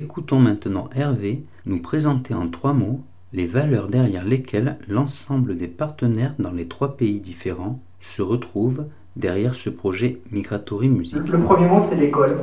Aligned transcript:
Écoutons 0.00 0.38
maintenant 0.38 0.88
Hervé 0.94 1.42
nous 1.66 1.82
présenter 1.82 2.32
en 2.32 2.46
trois 2.46 2.72
mots 2.72 3.00
les 3.32 3.48
valeurs 3.48 3.88
derrière 3.88 4.24
lesquelles 4.24 4.78
l'ensemble 4.86 5.56
des 5.56 5.66
partenaires 5.66 6.34
dans 6.38 6.52
les 6.52 6.68
trois 6.68 6.96
pays 6.96 7.18
différents 7.18 7.80
se 8.00 8.22
retrouvent 8.22 8.84
derrière 9.16 9.56
ce 9.56 9.70
projet 9.70 10.20
Migratory 10.30 10.88
Music. 10.88 11.18
Le 11.28 11.40
premier 11.40 11.66
mot, 11.66 11.80
c'est 11.80 11.96
l'école, 11.96 12.36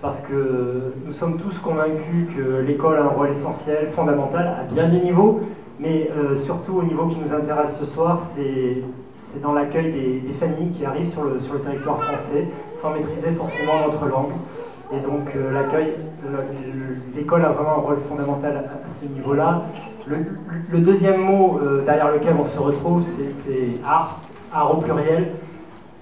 parce 0.00 0.20
que 0.20 0.92
nous 1.04 1.10
sommes 1.10 1.40
tous 1.40 1.58
convaincus 1.58 2.28
que 2.36 2.60
l'école 2.64 2.98
a 2.98 3.02
un 3.06 3.08
rôle 3.08 3.30
essentiel, 3.30 3.88
fondamental, 3.90 4.46
à 4.60 4.72
bien 4.72 4.88
des 4.88 5.00
niveaux, 5.00 5.40
mais 5.80 6.08
euh, 6.16 6.36
surtout 6.36 6.74
au 6.74 6.84
niveau 6.84 7.08
qui 7.08 7.16
nous 7.16 7.34
intéresse 7.34 7.80
ce 7.80 7.84
soir, 7.84 8.22
c'est 8.36 9.40
dans 9.40 9.54
l'accueil 9.54 9.90
des, 9.92 10.34
familles 10.34 10.70
qui 10.70 10.84
arrivent 10.84 11.10
sur 11.10 11.24
le, 11.24 11.40
sur 11.40 11.54
le 11.54 11.62
territoire 11.62 12.00
français 12.00 12.46
sans 12.80 12.92
maîtriser 12.92 13.32
forcément 13.32 13.88
notre 13.88 14.06
langue. 14.06 14.30
Et 14.94 15.00
donc 15.00 15.34
euh, 15.34 15.52
l'accueil, 15.52 15.94
l'école 17.16 17.44
a 17.44 17.48
vraiment 17.48 17.78
un 17.78 17.80
rôle 17.80 17.98
fondamental 18.08 18.56
à, 18.56 18.88
ce 18.88 19.06
niveau-là. 19.06 19.62
Le, 20.06 20.78
deuxième 20.80 21.22
mot 21.22 21.60
euh, 21.62 21.82
derrière 21.84 22.12
lequel 22.12 22.34
on 22.38 22.44
se 22.44 22.58
retrouve, 22.58 23.02
c'est 23.02 23.80
art, 23.84 24.20
art 24.52 24.76
au 24.76 24.82
pluriel. 24.82 25.32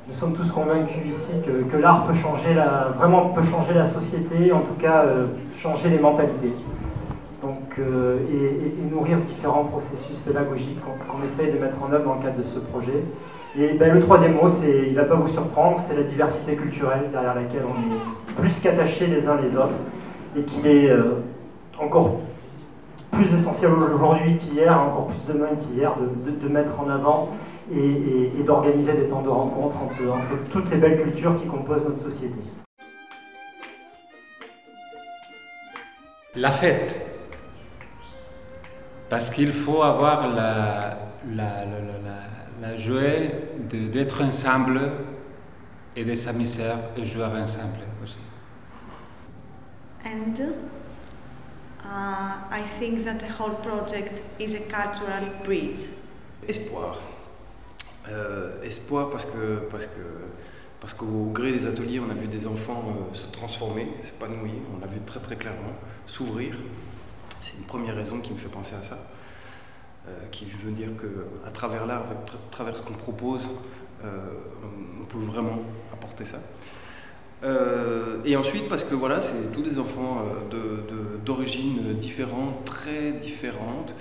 Nous 0.09 0.15
sommes 0.17 0.33
tous 0.33 0.51
convaincus 0.51 1.07
ici 1.09 1.33
que, 1.71 1.77
l'art 1.77 2.03
peut 2.05 2.15
changer 2.15 2.53
la, 2.53 2.89
vraiment 2.99 3.27
peut 3.27 3.45
changer 3.45 3.75
la 3.75 3.87
société, 3.87 4.51
en 4.53 4.61
tout 4.61 4.75
cas 4.81 5.05
euh, 5.05 5.27
changer 5.57 5.89
les 5.89 6.01
mentalités. 6.01 6.53
Donc, 7.43 7.79
et, 7.79 8.95
nourrir 8.95 9.19
différents 9.19 9.65
processus 9.65 10.19
pédagogiques 10.19 10.79
qu'on 10.83 11.25
essaye 11.25 11.53
de 11.53 11.59
mettre 11.59 11.83
en 11.83 11.93
œuvre 11.93 12.05
dans 12.05 12.15
le 12.17 12.23
cadre 12.23 12.39
de 12.39 12.43
ce 12.43 12.59
projet. 12.59 13.03
Et 13.59 13.73
ben, 13.75 13.95
le 13.95 14.01
troisième 14.01 14.35
mot, 14.35 14.49
il 14.63 14.93
ne 14.93 14.97
va 14.97 15.05
pas 15.05 15.17
vous 15.17 15.29
surprendre, 15.29 15.81
c'est 15.81 15.97
la 15.97 16.05
diversité 16.05 16.55
culturelle 16.55 17.11
derrière 17.11 17.35
laquelle 17.35 17.63
on 17.67 17.73
est 17.73 18.35
plus 18.41 18.61
qu'attachés 18.61 19.09
les 19.09 19.27
uns 19.27 19.41
les 19.41 19.57
autres 19.57 19.75
et 20.37 20.43
qu'il 20.43 20.67
est 20.69 20.89
euh, 20.89 21.23
encore 21.79 22.21
plus 23.11 23.35
essentiel 23.35 23.73
aujourd'hui 23.73 24.37
qu'hier, 24.37 24.81
encore 24.81 25.09
plus 25.09 25.35
demain 25.35 25.49
qu'hier, 25.57 25.97
de, 25.99 26.49
mettre 26.49 26.81
en 26.81 26.89
avant 26.89 27.31
et, 27.75 28.43
d'organiser 28.45 28.93
des 28.93 29.09
temps 29.09 29.23
de 29.23 29.29
rencontre 29.29 29.77
entre 29.83 30.51
toutes 30.51 30.71
les 30.71 30.77
belles 30.77 31.03
cultures 31.03 31.37
qui 31.41 31.47
composent 31.47 31.85
notre 31.85 31.99
société. 31.99 32.39
La 36.37 36.53
fête, 36.53 37.10
parce 39.11 39.29
qu'il 39.29 39.53
faut 39.53 39.83
avoir 39.83 40.29
la, 40.29 40.97
la, 41.35 41.65
la 42.63 42.77
joie 42.77 43.29
d'être 43.69 44.23
ensemble 44.23 44.81
et 45.97 46.05
de 46.05 46.15
s'amuser 46.15 46.63
et 46.97 47.05
jouer 47.05 47.25
ensemble 47.25 47.81
aussi. 48.03 48.21
And 50.05 50.41
uh, 51.85 52.49
I 52.51 52.63
think 52.79 53.05
that 53.05 53.19
the 53.19 53.29
whole 53.29 53.57
project 53.57 54.23
is 54.39 54.55
a 54.55 54.61
cultural 54.71 55.25
bridge. 55.45 55.89
Espoir. 56.49 57.01
Euh, 58.09 58.63
espoir 58.63 59.11
parce 59.11 59.27
que 59.27 59.69
parce 59.71 59.87
que 59.87 60.31
parce 60.81 60.95
qu'au 60.95 61.31
gré 61.33 61.53
des 61.53 61.67
ateliers, 61.67 62.01
on 62.01 62.11
a 62.11 62.15
vu 62.15 62.29
des 62.29 62.47
enfants 62.47 62.83
euh, 62.87 63.15
se 63.15 63.27
transformer, 63.27 63.89
s'épanouir, 64.03 64.63
on 64.75 64.81
l'a 64.81 64.87
vu 64.87 65.01
très 65.05 65.21
très 65.21 65.37
clairement, 65.37 65.75
s'ouvrir. 66.07 66.55
C'est 67.43 67.57
une 67.57 67.65
première 67.65 67.97
raison 67.97 68.21
qui 68.21 68.33
me 68.33 68.39
fait 68.39 68.49
penser 68.49 68.75
à 68.75 68.83
ça. 68.83 68.99
Euh, 70.09 70.13
qui 70.31 70.47
veut 70.47 70.73
dire 70.73 70.89
qu'à 70.97 71.51
travers 71.51 71.87
l'art, 71.87 72.05
à 72.11 72.51
travers 72.51 72.75
ce 72.75 72.81
qu'on 72.81 72.95
propose, 72.95 73.47
euh, 74.03 74.07
on 74.99 75.05
peut 75.05 75.19
vraiment 75.19 75.59
apporter 75.93 76.25
ça. 76.25 76.39
Euh, 77.45 78.17
et 78.25 78.35
ensuite, 78.35 78.67
parce 78.71 78.83
que 78.83 78.95
voilà, 78.95 79.21
c'est 79.21 79.53
tous 79.53 79.61
des 79.61 79.79
enfants 79.79 80.25
d'origines 81.25 81.95
différentes, 81.95 82.65
très 82.65 83.13
différentes, 83.13 83.95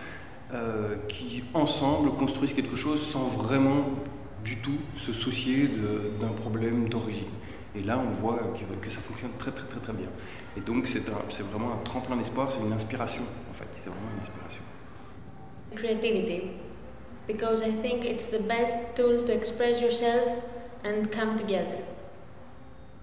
qui 1.09 1.43
ensemble 1.53 2.11
construisent 2.11 2.53
quelque 2.53 2.77
chose 2.77 3.05
sans 3.05 3.27
vraiment 3.27 3.89
du 4.43 4.57
tout 4.57 4.77
se 4.97 5.11
soucier 5.11 5.69
d'un 6.19 6.29
problème 6.29 6.87
d'origine. 6.87 7.27
Et 7.75 7.83
là, 7.83 7.99
on 7.99 8.11
voit 8.11 8.39
que, 8.55 8.85
que, 8.85 8.89
ça 8.89 8.99
fonctionne 8.99 9.31
très 9.37 9.51
très 9.51 9.67
très 9.67 9.79
très 9.79 9.93
bien. 9.93 10.09
Et 10.57 10.61
donc, 10.61 10.87
c'est 10.87 11.43
vraiment 11.43 11.73
un 11.73 11.83
tremplin 11.83 12.17
d'espoir, 12.17 12.51
c'est 12.51 12.59
une 12.59 12.73
inspiration 12.73 13.21
en 13.49 13.53
fait, 13.53 13.67
c'est 13.73 13.89
vraiment 13.89 14.09
une 14.15 14.21
inspiration. 14.21 14.61
creativity 15.75 16.51
because 17.27 17.61
I 17.61 17.71
think 17.71 18.05
it's 18.05 18.25
the 18.25 18.39
best 18.39 18.95
tool 18.95 19.23
to 19.25 19.33
express 19.33 19.81
yourself 19.81 20.27
and 20.83 21.11
come 21.11 21.37
together. 21.37 21.83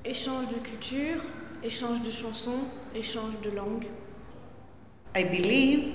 Échange 0.04 0.48
de 0.48 0.58
culture, 0.60 1.20
échange 1.62 2.02
de 2.02 2.10
chansons, 2.10 2.64
échange 2.94 3.34
de 3.42 3.50
langue. 3.50 3.86
I 5.14 5.24
believe 5.24 5.94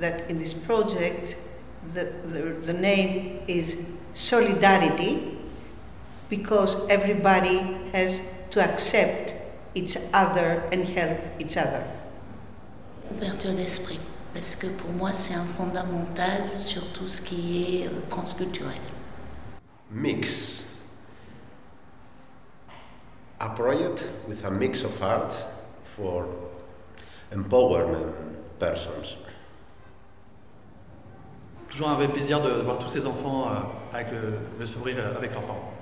that 0.00 0.30
in 0.30 0.38
this 0.38 0.54
project 0.54 1.36
the, 1.94 2.06
the, 2.28 2.66
the 2.66 2.72
name 2.72 3.40
is 3.46 3.88
solidarity 4.14 5.38
because 6.32 6.88
everybody 6.88 7.58
has 7.92 8.22
to 8.50 8.58
accept 8.64 9.34
each 9.74 9.98
other 10.14 10.62
and 10.72 10.88
help 10.88 11.18
each 11.38 11.58
other. 11.58 11.84
Ouverture 13.10 13.54
d'esprit. 13.54 14.00
parce 14.32 14.56
que 14.56 14.66
pour 14.66 14.90
moi 14.92 15.12
c'est 15.12 15.34
un 15.34 15.44
fondamental 15.44 16.48
sur 16.54 16.82
tout 16.94 17.06
ce 17.06 17.20
qui 17.20 17.82
est 17.82 17.86
euh, 17.86 18.00
transculturel. 18.08 18.80
Mix. 19.90 20.62
A 23.38 23.50
project 23.50 24.02
with 24.26 24.42
a 24.46 24.50
mix 24.50 24.84
of 24.84 25.02
arts 25.02 25.44
for 25.84 26.24
empowerment 27.30 28.14
persons. 28.58 29.18
Toujours 31.68 31.90
un 31.90 31.96
vrai 31.96 32.08
plaisir 32.08 32.40
de 32.40 32.62
voir 32.62 32.78
tous 32.78 32.88
ces 32.88 33.04
enfants 33.06 33.50
euh, 33.50 33.96
avec 33.96 34.12
le, 34.12 34.38
le 34.58 34.64
sourire 34.64 34.96
avec 35.18 35.32
leurs 35.32 35.44
parents. 35.44 35.81